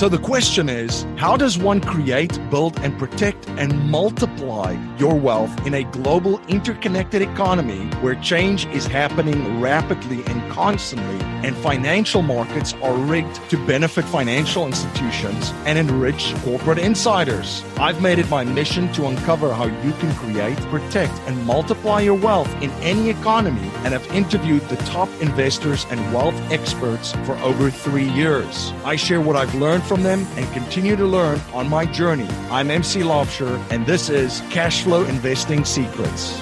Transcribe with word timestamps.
So 0.00 0.08
the 0.08 0.16
question 0.16 0.70
is 0.70 1.04
how 1.18 1.36
does 1.36 1.58
one 1.58 1.82
create, 1.82 2.40
build, 2.48 2.78
and 2.80 2.98
protect 2.98 3.46
and 3.50 3.90
multiply 3.90 4.78
your 4.96 5.14
wealth 5.14 5.66
in 5.66 5.74
a 5.74 5.84
global 5.84 6.40
interconnected 6.48 7.20
economy 7.20 7.84
where 8.00 8.14
change 8.14 8.64
is 8.68 8.86
happening 8.86 9.60
rapidly 9.60 10.24
and 10.24 10.50
constantly, 10.50 11.22
and 11.46 11.54
financial 11.56 12.22
markets 12.22 12.72
are 12.82 12.94
rigged 12.94 13.34
to 13.50 13.58
benefit 13.66 14.06
financial 14.06 14.66
institutions 14.66 15.52
and 15.66 15.78
enrich 15.78 16.34
corporate 16.44 16.78
insiders? 16.78 17.62
I've 17.76 18.00
made 18.00 18.18
it 18.18 18.30
my 18.30 18.42
mission 18.42 18.90
to 18.94 19.06
uncover 19.06 19.52
how 19.52 19.66
you 19.66 19.92
can 19.92 20.14
create, 20.14 20.56
protect, 20.70 21.12
and 21.26 21.44
multiply 21.44 22.00
your 22.00 22.14
wealth 22.14 22.50
in 22.62 22.70
any 22.80 23.10
economy 23.10 23.70
and 23.84 23.92
have 23.92 24.06
interviewed 24.14 24.62
the 24.70 24.76
top 24.76 25.10
investors 25.20 25.84
and 25.90 26.00
wealth 26.14 26.40
experts 26.50 27.12
for 27.26 27.36
over 27.40 27.70
three 27.70 28.08
years. 28.08 28.72
I 28.86 28.96
share 28.96 29.20
what 29.20 29.36
I've 29.36 29.54
learned 29.54 29.89
from 29.90 30.04
them 30.04 30.24
and 30.36 30.46
continue 30.52 30.94
to 30.94 31.04
learn 31.04 31.40
on 31.52 31.68
my 31.68 31.84
journey. 31.84 32.28
I'm 32.48 32.70
MC 32.70 33.00
Laubscher, 33.00 33.60
and 33.72 33.84
this 33.84 34.08
is 34.08 34.40
Cash 34.48 34.84
Flow 34.84 35.04
Investing 35.06 35.64
Secrets. 35.64 36.40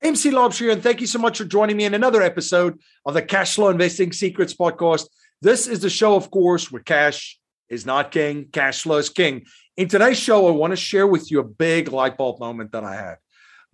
MC 0.00 0.30
Laubscher, 0.30 0.72
and 0.72 0.82
thank 0.82 1.02
you 1.02 1.06
so 1.06 1.18
much 1.18 1.36
for 1.36 1.44
joining 1.44 1.76
me 1.76 1.84
in 1.84 1.92
another 1.92 2.22
episode 2.22 2.80
of 3.04 3.12
the 3.12 3.20
Cash 3.20 3.56
Flow 3.56 3.68
Investing 3.68 4.12
Secrets 4.12 4.54
podcast. 4.54 5.08
This 5.42 5.66
is 5.66 5.80
the 5.80 5.90
show, 5.90 6.16
of 6.16 6.30
course, 6.30 6.72
where 6.72 6.82
cash 6.82 7.38
is 7.68 7.84
not 7.84 8.10
king, 8.10 8.46
cash 8.50 8.82
flow 8.82 8.96
is 8.96 9.10
king. 9.10 9.44
In 9.76 9.88
today's 9.88 10.18
show, 10.18 10.48
I 10.48 10.52
want 10.52 10.70
to 10.70 10.76
share 10.76 11.06
with 11.06 11.30
you 11.30 11.40
a 11.40 11.44
big 11.44 11.92
light 11.92 12.16
bulb 12.16 12.40
moment 12.40 12.72
that 12.72 12.82
I 12.82 12.94
had. 12.94 13.16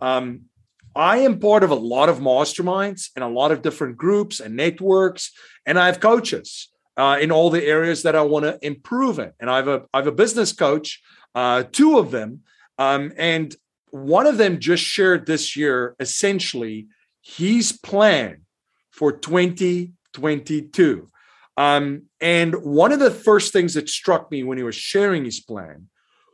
Um, 0.00 0.46
I 0.94 1.18
am 1.18 1.38
part 1.38 1.62
of 1.62 1.70
a 1.70 1.76
lot 1.76 2.08
of 2.08 2.18
masterminds 2.18 3.10
and 3.14 3.24
a 3.24 3.28
lot 3.28 3.52
of 3.52 3.62
different 3.62 3.96
groups 3.96 4.40
and 4.40 4.56
networks, 4.56 5.32
and 5.66 5.78
I 5.78 5.86
have 5.86 6.00
coaches 6.00 6.68
uh, 6.96 7.18
in 7.20 7.30
all 7.30 7.50
the 7.50 7.64
areas 7.64 8.02
that 8.02 8.16
I 8.16 8.22
want 8.22 8.44
to 8.44 8.58
improve 8.64 9.18
in. 9.18 9.32
And 9.40 9.50
I 9.50 9.56
have 9.56 9.68
a 9.68 9.82
I 9.94 9.98
have 9.98 10.06
a 10.06 10.12
business 10.12 10.52
coach, 10.52 11.00
uh, 11.34 11.64
two 11.70 11.98
of 11.98 12.10
them, 12.10 12.40
um, 12.78 13.12
and 13.16 13.54
one 13.90 14.26
of 14.26 14.38
them 14.38 14.58
just 14.58 14.84
shared 14.84 15.26
this 15.26 15.56
year 15.56 15.96
essentially 16.00 16.88
his 17.22 17.72
plan 17.72 18.42
for 18.90 19.12
2022. 19.12 21.08
Um, 21.56 22.02
and 22.20 22.54
one 22.64 22.92
of 22.92 23.00
the 23.00 23.10
first 23.10 23.52
things 23.52 23.74
that 23.74 23.88
struck 23.88 24.30
me 24.30 24.42
when 24.42 24.58
he 24.58 24.64
was 24.64 24.74
sharing 24.74 25.24
his 25.24 25.40
plan 25.40 25.88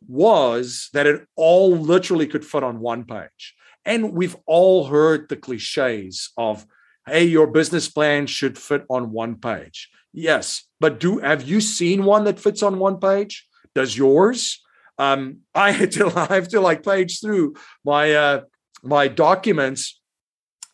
was 0.06 0.88
that 0.92 1.06
it 1.06 1.26
all 1.34 1.76
literally 1.76 2.26
could 2.26 2.44
fit 2.44 2.62
on 2.62 2.78
one 2.78 3.04
page. 3.04 3.55
And 3.86 4.12
we've 4.12 4.36
all 4.46 4.86
heard 4.86 5.28
the 5.28 5.36
cliches 5.36 6.32
of, 6.36 6.66
hey, 7.06 7.24
your 7.24 7.46
business 7.46 7.88
plan 7.88 8.26
should 8.26 8.58
fit 8.58 8.84
on 8.90 9.12
one 9.12 9.36
page. 9.36 9.88
Yes, 10.12 10.64
but 10.80 10.98
do 10.98 11.18
have 11.18 11.44
you 11.44 11.60
seen 11.60 12.04
one 12.04 12.24
that 12.24 12.40
fits 12.40 12.62
on 12.62 12.78
one 12.78 12.98
page? 12.98 13.46
Does 13.74 13.96
yours? 13.96 14.60
Um, 14.98 15.38
I 15.54 15.70
had 15.70 15.92
to 15.92 16.12
I 16.14 16.34
have 16.34 16.48
to 16.48 16.60
like 16.60 16.82
page 16.82 17.20
through 17.20 17.54
my 17.84 18.12
uh, 18.12 18.40
my 18.82 19.08
documents 19.08 20.00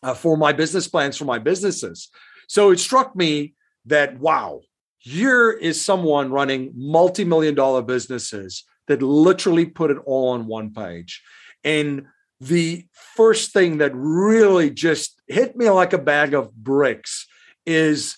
uh, 0.02 0.14
for 0.14 0.36
my 0.36 0.52
business 0.52 0.88
plans 0.88 1.16
for 1.16 1.26
my 1.26 1.38
businesses. 1.38 2.08
So 2.48 2.70
it 2.70 2.78
struck 2.78 3.14
me 3.14 3.54
that 3.86 4.18
wow, 4.18 4.60
here 4.98 5.50
is 5.50 5.84
someone 5.84 6.30
running 6.30 6.72
multi-million 6.74 7.54
dollar 7.54 7.82
businesses 7.82 8.64
that 8.88 9.02
literally 9.02 9.66
put 9.66 9.90
it 9.90 9.98
all 10.06 10.30
on 10.30 10.46
one 10.46 10.72
page. 10.72 11.22
And 11.64 12.06
the 12.42 12.84
first 12.92 13.52
thing 13.52 13.78
that 13.78 13.92
really 13.94 14.68
just 14.68 15.20
hit 15.28 15.54
me 15.54 15.70
like 15.70 15.92
a 15.92 15.98
bag 15.98 16.34
of 16.34 16.52
bricks 16.52 17.28
is 17.64 18.16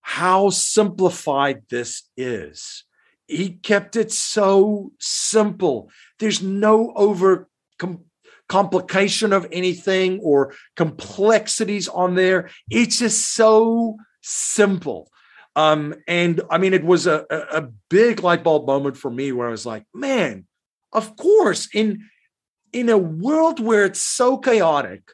how 0.00 0.50
simplified 0.50 1.62
this 1.70 2.02
is. 2.16 2.82
He 3.28 3.50
kept 3.50 3.94
it 3.94 4.10
so 4.10 4.90
simple. 4.98 5.90
There's 6.18 6.42
no 6.42 6.92
over 6.96 7.48
com- 7.78 8.04
complication 8.48 9.32
of 9.32 9.46
anything 9.52 10.18
or 10.24 10.52
complexities 10.74 11.86
on 11.86 12.16
there. 12.16 12.50
It's 12.68 12.98
just 12.98 13.32
so 13.32 13.96
simple. 14.22 15.08
Um, 15.54 15.94
and 16.08 16.40
I 16.50 16.58
mean, 16.58 16.74
it 16.74 16.82
was 16.82 17.06
a, 17.06 17.24
a 17.30 17.68
big 17.88 18.24
light 18.24 18.42
bulb 18.42 18.66
moment 18.66 18.96
for 18.96 19.10
me 19.10 19.30
where 19.30 19.46
I 19.46 19.52
was 19.52 19.66
like, 19.66 19.84
man, 19.94 20.46
of 20.92 21.14
course, 21.14 21.68
in 21.72 22.08
in 22.72 22.88
a 22.88 22.98
world 22.98 23.60
where 23.60 23.84
it's 23.84 24.02
so 24.02 24.38
chaotic, 24.38 25.12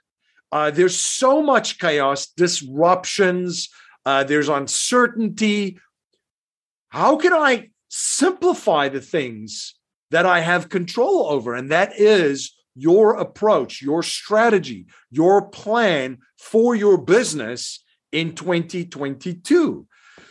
uh, 0.53 0.71
there's 0.71 0.97
so 0.99 1.43
much 1.43 1.79
chaos, 1.79 2.27
disruptions, 2.27 3.69
uh, 4.05 4.25
there's 4.25 4.49
uncertainty. 4.49 5.79
How 6.89 7.17
can 7.17 7.33
I 7.33 7.71
simplify 7.89 8.89
the 8.89 9.01
things 9.01 9.75
that 10.11 10.27
I 10.27 10.41
have 10.41 10.69
control 10.69 11.27
over? 11.29 11.55
And 11.55 11.71
that 11.71 11.99
is 11.99 12.55
your 12.75 13.15
approach, 13.15 13.83
your 13.83 14.03
strategy, 14.03 14.87
your 15.11 15.49
plan 15.49 16.19
for 16.39 16.77
your 16.77 16.99
business 16.99 17.83
in 18.13 18.35
2022. 18.35 19.87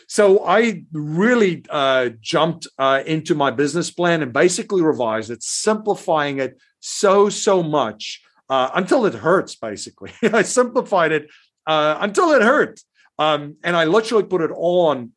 So 0.08 0.46
I 0.46 0.84
really 0.92 1.66
uh, 1.70 2.10
jumped 2.22 2.68
uh, 2.78 3.04
into 3.06 3.36
my 3.36 3.52
business 3.52 3.90
plan 3.92 4.22
and 4.22 4.32
basically 4.32 4.82
revised 4.82 5.32
it, 5.32 5.42
simplifying 5.44 6.40
it 6.40 6.60
so 6.80 7.30
so 7.30 7.64
much 7.64 8.22
uh, 8.50 8.70
until 8.76 9.06
it 9.06 9.14
hurts. 9.14 9.56
Basically, 9.56 10.12
I 10.24 10.44
simplified 10.44 11.12
it 11.12 11.30
uh, 11.66 11.98
until 12.00 12.32
it 12.32 12.42
hurt, 12.42 12.80
um, 13.18 13.58
and 13.64 13.76
I 13.76 13.86
literally 13.86 14.26
put 14.26 14.42
it 14.42 14.52
all 14.52 14.88
on 14.88 15.12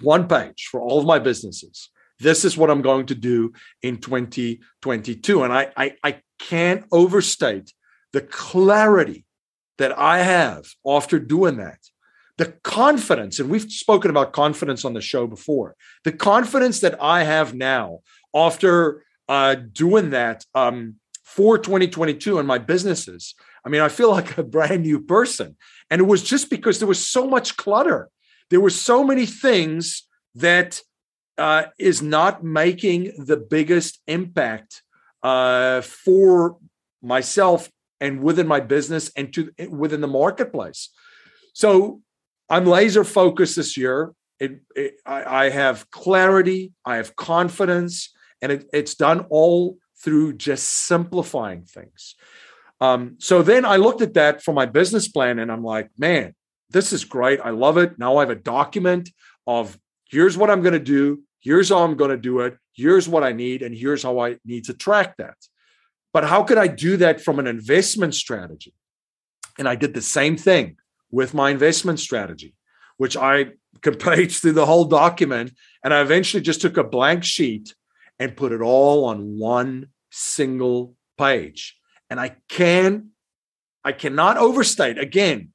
one 0.00 0.26
page 0.26 0.68
for 0.70 0.80
all 0.80 0.98
of 0.98 1.06
my 1.06 1.18
businesses. 1.18 1.90
This 2.18 2.44
is 2.44 2.56
what 2.56 2.70
I'm 2.70 2.82
going 2.82 3.06
to 3.06 3.14
do 3.14 3.52
in 3.82 3.98
2022, 3.98 5.42
and 5.42 5.52
I 5.52 5.72
I, 5.76 5.94
I 6.02 6.20
can't 6.38 6.84
overstate 6.90 7.72
the 8.12 8.20
clarity 8.20 9.24
that 9.78 9.96
I 9.96 10.18
have 10.18 10.66
after 10.84 11.18
doing 11.18 11.58
that 11.58 11.78
the 12.40 12.54
confidence, 12.64 13.38
and 13.38 13.50
we've 13.50 13.70
spoken 13.70 14.10
about 14.10 14.32
confidence 14.32 14.86
on 14.86 14.94
the 14.94 15.02
show 15.02 15.26
before, 15.26 15.76
the 16.04 16.12
confidence 16.12 16.80
that 16.80 16.96
I 16.98 17.24
have 17.24 17.52
now 17.52 17.98
after 18.34 19.04
uh, 19.28 19.56
doing 19.56 20.08
that 20.10 20.46
um, 20.54 20.94
for 21.22 21.58
2022 21.58 22.38
and 22.38 22.48
my 22.48 22.56
businesses. 22.56 23.34
I 23.62 23.68
mean, 23.68 23.82
I 23.82 23.90
feel 23.90 24.10
like 24.18 24.38
a 24.38 24.42
brand 24.42 24.84
new 24.84 25.00
person. 25.02 25.58
And 25.90 26.00
it 26.00 26.04
was 26.04 26.22
just 26.22 26.48
because 26.48 26.78
there 26.78 26.88
was 26.88 27.06
so 27.06 27.28
much 27.28 27.58
clutter. 27.58 28.08
There 28.48 28.62
were 28.62 28.70
so 28.70 29.04
many 29.04 29.26
things 29.26 30.08
that 30.36 30.80
uh, 31.36 31.64
is 31.78 32.00
not 32.00 32.42
making 32.42 33.12
the 33.18 33.36
biggest 33.36 34.00
impact 34.06 34.80
uh, 35.22 35.82
for 35.82 36.56
myself 37.02 37.70
and 38.00 38.22
within 38.22 38.46
my 38.46 38.60
business 38.60 39.10
and 39.14 39.30
to 39.34 39.50
within 39.68 40.00
the 40.00 40.08
marketplace. 40.08 40.88
So 41.52 42.00
I'm 42.50 42.66
laser 42.66 43.04
focused 43.04 43.56
this 43.56 43.76
year. 43.76 44.12
It, 44.40 44.60
it, 44.74 44.94
I, 45.06 45.44
I, 45.44 45.50
have 45.50 45.90
clarity, 45.90 46.72
I 46.84 46.96
have 46.96 47.14
confidence, 47.14 48.10
and 48.42 48.50
it, 48.50 48.68
it's 48.72 48.94
done 48.94 49.26
all 49.30 49.76
through 50.02 50.34
just 50.34 50.66
simplifying 50.86 51.64
things. 51.64 52.16
Um, 52.80 53.16
so 53.18 53.42
then 53.42 53.64
I 53.64 53.76
looked 53.76 54.00
at 54.00 54.14
that 54.14 54.42
for 54.42 54.52
my 54.52 54.66
business 54.66 55.06
plan, 55.08 55.38
and 55.38 55.52
I'm 55.52 55.62
like, 55.62 55.90
man, 55.98 56.34
this 56.70 56.92
is 56.92 57.04
great. 57.04 57.40
I 57.40 57.50
love 57.50 57.76
it. 57.76 57.98
Now 57.98 58.16
I 58.16 58.22
have 58.22 58.30
a 58.30 58.34
document 58.34 59.10
of 59.46 59.78
here's 60.08 60.36
what 60.36 60.50
I'm 60.50 60.62
going 60.62 60.72
to 60.72 60.78
do, 60.78 61.22
here's 61.40 61.68
how 61.68 61.84
I'm 61.84 61.96
going 61.96 62.10
to 62.10 62.16
do 62.16 62.40
it, 62.40 62.56
here's 62.72 63.08
what 63.08 63.22
I 63.22 63.32
need, 63.32 63.62
and 63.62 63.74
here's 63.74 64.02
how 64.02 64.18
I 64.20 64.36
need 64.44 64.64
to 64.64 64.74
track 64.74 65.16
that. 65.18 65.36
But 66.12 66.24
how 66.24 66.42
could 66.42 66.58
I 66.58 66.66
do 66.66 66.96
that 66.96 67.20
from 67.20 67.38
an 67.38 67.46
investment 67.46 68.14
strategy? 68.14 68.74
And 69.58 69.68
I 69.68 69.76
did 69.76 69.94
the 69.94 70.02
same 70.02 70.36
thing 70.36 70.76
with 71.10 71.34
my 71.34 71.50
investment 71.50 72.00
strategy, 72.00 72.54
which 72.96 73.16
I 73.16 73.52
could 73.82 73.98
page 73.98 74.38
through 74.38 74.52
the 74.52 74.66
whole 74.66 74.84
document. 74.84 75.52
And 75.84 75.94
I 75.94 76.00
eventually 76.00 76.42
just 76.42 76.60
took 76.60 76.76
a 76.76 76.84
blank 76.84 77.24
sheet 77.24 77.74
and 78.18 78.36
put 78.36 78.52
it 78.52 78.60
all 78.60 79.06
on 79.06 79.38
one 79.38 79.88
single 80.10 80.94
page. 81.16 81.76
And 82.10 82.20
I 82.20 82.36
can, 82.48 83.10
I 83.84 83.92
cannot 83.92 84.36
overstate 84.36 84.98
again 84.98 85.52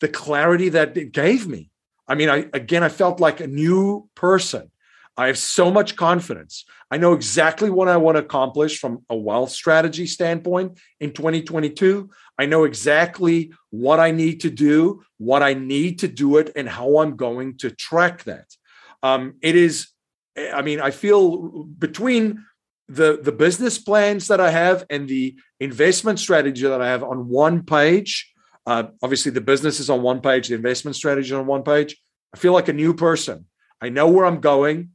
the 0.00 0.08
clarity 0.08 0.68
that 0.70 0.96
it 0.96 1.12
gave 1.12 1.46
me. 1.46 1.70
I 2.08 2.14
mean, 2.14 2.28
I 2.28 2.46
again, 2.52 2.82
I 2.82 2.88
felt 2.88 3.20
like 3.20 3.40
a 3.40 3.46
new 3.46 4.08
person. 4.16 4.70
I 5.16 5.26
have 5.26 5.38
so 5.38 5.70
much 5.70 5.96
confidence. 5.96 6.64
I 6.90 6.96
know 6.96 7.12
exactly 7.12 7.68
what 7.68 7.88
I 7.88 7.96
want 7.98 8.16
to 8.16 8.22
accomplish 8.22 8.78
from 8.78 9.04
a 9.10 9.16
wealth 9.16 9.50
strategy 9.50 10.06
standpoint 10.06 10.78
in 11.00 11.12
2022. 11.12 12.10
I 12.38 12.46
know 12.46 12.64
exactly 12.64 13.52
what 13.70 14.00
I 14.00 14.10
need 14.10 14.40
to 14.40 14.50
do, 14.50 15.02
what 15.18 15.42
I 15.42 15.54
need 15.54 15.98
to 16.00 16.08
do 16.08 16.38
it, 16.38 16.50
and 16.56 16.68
how 16.68 16.98
I'm 16.98 17.16
going 17.16 17.58
to 17.58 17.70
track 17.70 18.24
that. 18.24 18.46
Um, 19.02 19.34
it 19.42 19.54
is, 19.54 19.88
I 20.36 20.62
mean, 20.62 20.80
I 20.80 20.90
feel 20.90 21.64
between 21.64 22.44
the 22.88 23.18
the 23.22 23.32
business 23.32 23.78
plans 23.78 24.28
that 24.28 24.40
I 24.40 24.50
have 24.50 24.84
and 24.90 25.08
the 25.08 25.36
investment 25.60 26.18
strategy 26.18 26.62
that 26.62 26.82
I 26.82 26.88
have 26.88 27.02
on 27.02 27.28
one 27.28 27.62
page. 27.62 28.32
Uh, 28.66 28.84
obviously, 29.02 29.32
the 29.32 29.40
business 29.40 29.80
is 29.80 29.90
on 29.90 30.02
one 30.02 30.20
page, 30.20 30.48
the 30.48 30.54
investment 30.54 30.96
strategy 30.96 31.34
on 31.34 31.46
one 31.46 31.62
page. 31.62 31.96
I 32.34 32.38
feel 32.38 32.52
like 32.52 32.68
a 32.68 32.72
new 32.72 32.94
person. 32.94 33.46
I 33.80 33.88
know 33.88 34.08
where 34.08 34.26
I'm 34.26 34.40
going. 34.40 34.90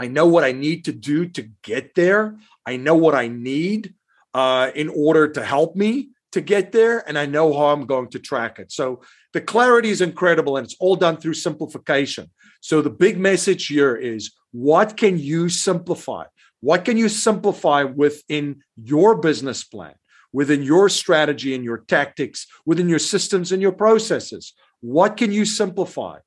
I 0.00 0.06
know 0.06 0.26
what 0.26 0.44
I 0.44 0.52
need 0.52 0.86
to 0.86 0.92
do 0.92 1.26
to 1.26 1.42
get 1.62 1.94
there. 1.94 2.38
I 2.64 2.78
know 2.78 2.94
what 2.94 3.14
I 3.14 3.28
need 3.28 3.92
uh, 4.32 4.70
in 4.74 4.88
order 4.88 5.28
to 5.28 5.44
help 5.44 5.76
me 5.76 6.08
to 6.32 6.40
get 6.40 6.72
there, 6.72 7.06
and 7.06 7.18
I 7.18 7.26
know 7.26 7.52
how 7.52 7.66
I'm 7.66 7.84
going 7.84 8.08
to 8.10 8.18
track 8.18 8.58
it. 8.58 8.72
So 8.72 9.02
the 9.34 9.42
clarity 9.42 9.90
is 9.90 10.00
incredible, 10.00 10.56
and 10.56 10.64
it's 10.64 10.76
all 10.80 10.96
done 10.96 11.18
through 11.18 11.34
simplification. 11.34 12.30
So 12.62 12.80
the 12.80 12.88
big 12.88 13.18
message 13.18 13.66
here 13.66 13.94
is 13.94 14.32
what 14.52 14.96
can 14.96 15.18
you 15.18 15.50
simplify? 15.50 16.24
What 16.60 16.86
can 16.86 16.96
you 16.96 17.10
simplify 17.10 17.82
within 17.82 18.62
your 18.82 19.18
business 19.18 19.64
plan, 19.64 19.96
within 20.32 20.62
your 20.62 20.88
strategy 20.88 21.54
and 21.54 21.62
your 21.62 21.84
tactics, 21.88 22.46
within 22.64 22.88
your 22.88 22.98
systems 22.98 23.52
and 23.52 23.60
your 23.60 23.72
processes? 23.72 24.54
What 24.80 25.18
can 25.18 25.30
you 25.30 25.44
simplify? 25.44 26.20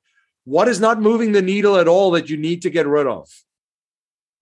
What 0.44 0.68
is 0.68 0.78
not 0.78 1.00
moving 1.00 1.32
the 1.32 1.42
needle 1.42 1.76
at 1.76 1.88
all 1.88 2.12
that 2.12 2.30
you 2.30 2.36
need 2.36 2.62
to 2.62 2.70
get 2.70 2.86
rid 2.86 3.08
of? 3.08 3.28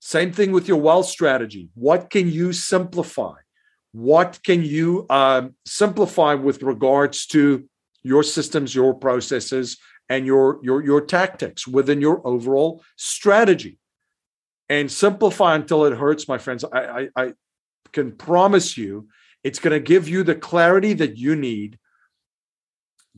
Same 0.04 0.32
thing 0.32 0.50
with 0.50 0.66
your 0.66 0.78
wealth 0.78 1.06
strategy. 1.06 1.68
What 1.74 2.10
can 2.10 2.28
you 2.28 2.52
simplify? 2.52 3.36
What 3.92 4.40
can 4.44 4.64
you 4.64 5.06
um, 5.08 5.54
simplify 5.64 6.34
with 6.34 6.64
regards 6.64 7.24
to 7.26 7.68
your 8.02 8.24
systems, 8.24 8.74
your 8.74 8.94
processes, 8.94 9.78
and 10.08 10.26
your 10.26 10.58
your 10.60 10.84
your 10.84 11.02
tactics 11.02 11.68
within 11.68 12.00
your 12.00 12.20
overall 12.26 12.82
strategy? 12.96 13.78
And 14.68 14.90
simplify 14.90 15.54
until 15.54 15.84
it 15.84 15.96
hurts, 15.96 16.26
my 16.26 16.38
friends. 16.38 16.64
I, 16.64 16.80
I, 16.80 17.08
I 17.14 17.32
can 17.92 18.10
promise 18.10 18.76
you, 18.76 19.06
it's 19.44 19.60
going 19.60 19.72
to 19.72 19.78
give 19.78 20.08
you 20.08 20.24
the 20.24 20.34
clarity 20.34 20.94
that 20.94 21.16
you 21.16 21.36
need 21.36 21.78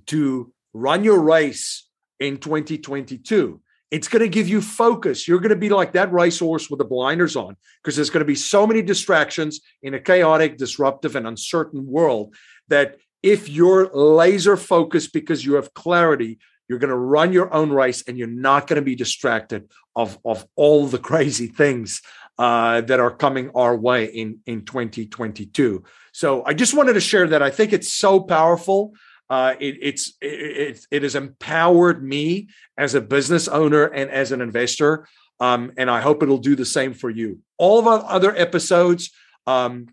to 0.09 0.53
run 0.75 1.03
your 1.03 1.21
race 1.21 1.89
in 2.21 2.37
2022 2.37 3.63
it's 3.91 4.09
going 4.09 4.23
to 4.23 4.29
give 4.29 4.49
you 4.49 4.61
focus. 4.61 5.29
You're 5.29 5.41
going 5.41 5.51
to 5.51 5.57
be 5.57 5.69
like 5.69 5.93
that 5.93 6.13
racehorse 6.13 6.69
with 6.69 6.79
the 6.79 6.85
blinders 6.85 7.37
on 7.37 7.57
because 7.83 7.97
there's 7.97 8.11
going 8.11 8.23
to 8.23 8.27
be 8.27 8.35
so 8.35 8.67
many 8.67 8.83
distractions 8.83 9.61
in 9.83 9.95
a 9.95 10.01
chaotic, 10.01 10.57
disruptive, 10.57 11.17
and 11.17 11.27
uncertain 11.27 11.87
world 11.87 12.35
that 12.69 12.97
if 13.23 13.49
you're 13.49 13.91
laser 13.95 14.57
focused 14.57 15.13
because 15.13 15.45
you 15.45 15.55
have 15.55 15.73
clarity, 15.75 16.39
you're 16.69 16.79
going 16.79 16.91
to 16.91 16.97
run 16.97 17.33
your 17.33 17.53
own 17.53 17.71
race 17.71 18.03
and 18.07 18.19
you're 18.19 18.27
not 18.27 18.67
going 18.67 18.77
to 18.77 18.83
be 18.83 18.97
distracted 18.97 19.71
of, 19.95 20.19
of 20.25 20.47
all 20.57 20.87
the 20.87 20.99
crazy 20.99 21.47
things 21.47 22.03
uh, 22.39 22.81
that 22.83 23.01
are 23.01 23.11
coming 23.11 23.51
our 23.55 23.77
way 23.77 24.07
in, 24.07 24.41
in 24.47 24.65
2022. 24.65 25.85
So 26.13 26.43
I 26.45 26.55
just 26.55 26.75
wanted 26.75 26.95
to 26.95 27.01
share 27.01 27.29
that. 27.29 27.43
I 27.43 27.51
think 27.51 27.73
it's 27.73 27.93
so 27.93 28.21
powerful. 28.21 28.95
Uh, 29.35 29.57
it, 29.59 29.77
it's 29.83 30.13
it, 30.21 30.87
it 30.93 31.03
has 31.03 31.17
empowered 31.17 32.05
me 32.05 32.49
as 32.79 32.95
a 32.95 33.01
business 33.01 33.49
owner 33.49 33.87
and 33.87 34.09
as 34.09 34.31
an 34.31 34.41
investor, 34.41 35.09
um, 35.41 35.73
and 35.77 35.91
I 35.91 36.01
hope 36.01 36.23
it'll 36.23 36.39
do 36.39 36.55
the 36.55 36.65
same 36.65 36.95
for 36.95 37.11
you. 37.11 37.41
All 37.59 37.81
of 37.81 37.89
our 37.89 38.05
other 38.05 38.33
episodes 38.37 39.11
um, 39.49 39.89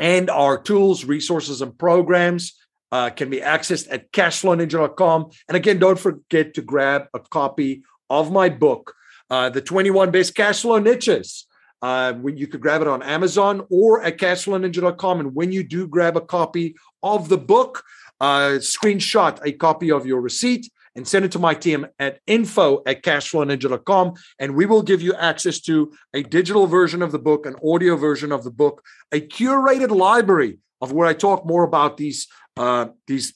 and 0.00 0.28
our 0.30 0.60
tools, 0.60 1.04
resources, 1.04 1.62
and 1.62 1.78
programs 1.78 2.58
uh, 2.90 3.10
can 3.10 3.30
be 3.30 3.38
accessed 3.38 3.86
at 3.88 4.10
cashflowninja.com. 4.10 5.30
And 5.46 5.56
again, 5.56 5.78
don't 5.78 5.96
forget 5.96 6.54
to 6.54 6.62
grab 6.62 7.06
a 7.14 7.20
copy 7.20 7.84
of 8.08 8.32
my 8.32 8.48
book, 8.48 8.94
uh, 9.30 9.50
The 9.50 9.60
21 9.60 10.10
Best 10.10 10.34
Cash 10.34 10.62
Flow 10.62 10.80
Niches. 10.80 11.46
Uh, 11.82 12.14
you 12.34 12.48
could 12.48 12.60
grab 12.60 12.82
it 12.82 12.88
on 12.88 13.00
Amazon 13.04 13.64
or 13.70 14.02
at 14.02 14.18
cashflowninja.com. 14.18 15.20
And 15.20 15.36
when 15.36 15.52
you 15.52 15.62
do 15.62 15.86
grab 15.86 16.16
a 16.16 16.20
copy 16.20 16.74
of 17.00 17.28
the 17.28 17.38
book, 17.38 17.84
uh, 18.20 18.58
screenshot 18.58 19.38
a 19.44 19.52
copy 19.52 19.90
of 19.90 20.06
your 20.06 20.20
receipt 20.20 20.70
and 20.96 21.06
send 21.06 21.24
it 21.24 21.32
to 21.32 21.38
my 21.38 21.54
team 21.54 21.86
at 21.98 22.20
info 22.26 22.82
at 22.86 23.02
cashflowninja.com. 23.02 24.14
And 24.38 24.54
we 24.54 24.66
will 24.66 24.82
give 24.82 25.00
you 25.00 25.14
access 25.14 25.60
to 25.60 25.92
a 26.14 26.22
digital 26.22 26.66
version 26.66 27.02
of 27.02 27.12
the 27.12 27.18
book, 27.18 27.46
an 27.46 27.56
audio 27.64 27.96
version 27.96 28.32
of 28.32 28.44
the 28.44 28.50
book, 28.50 28.82
a 29.12 29.20
curated 29.20 29.90
library 29.90 30.58
of 30.80 30.92
where 30.92 31.06
I 31.06 31.14
talk 31.14 31.46
more 31.46 31.64
about 31.64 31.96
these 31.96 32.26
uh, 32.56 32.88
these 33.06 33.34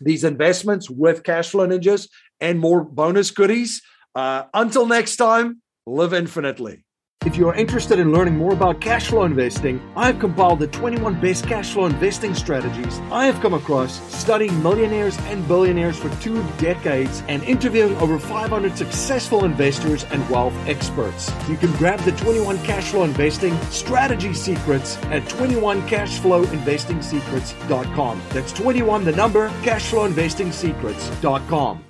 these 0.00 0.24
investments 0.24 0.88
with 0.88 1.22
Cashflow 1.22 1.68
Ninjas 1.68 2.08
and 2.40 2.58
more 2.58 2.82
bonus 2.84 3.30
goodies. 3.30 3.82
Uh, 4.14 4.44
until 4.54 4.86
next 4.86 5.16
time, 5.16 5.60
live 5.86 6.14
infinitely. 6.14 6.84
If 7.26 7.36
you 7.36 7.48
are 7.48 7.54
interested 7.54 7.98
in 7.98 8.12
learning 8.12 8.36
more 8.36 8.52
about 8.52 8.80
cash 8.80 9.08
flow 9.08 9.24
investing, 9.24 9.82
I 9.96 10.06
have 10.06 10.20
compiled 10.20 10.60
the 10.60 10.68
21 10.68 11.20
best 11.20 11.48
cash 11.48 11.72
flow 11.72 11.86
investing 11.86 12.32
strategies 12.32 13.00
I 13.10 13.26
have 13.26 13.42
come 13.42 13.54
across 13.54 14.00
studying 14.16 14.62
millionaires 14.62 15.18
and 15.22 15.48
billionaires 15.48 15.98
for 15.98 16.10
two 16.22 16.44
decades 16.58 17.24
and 17.26 17.42
interviewing 17.42 17.96
over 17.96 18.20
500 18.20 18.78
successful 18.78 19.44
investors 19.44 20.04
and 20.04 20.30
wealth 20.30 20.54
experts. 20.68 21.32
You 21.48 21.56
can 21.56 21.72
grab 21.72 21.98
the 22.00 22.12
21 22.12 22.62
cash 22.64 22.92
flow 22.92 23.02
investing 23.02 23.60
strategy 23.64 24.32
secrets 24.32 24.96
at 25.06 25.24
21cashflowinvestingsecrets.com. 25.24 28.22
That's 28.30 28.52
21 28.52 29.04
the 29.04 29.12
number 29.12 29.48
cashflowinvestingsecrets.com. 29.48 31.87